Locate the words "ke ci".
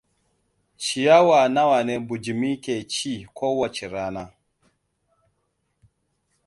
2.63-3.13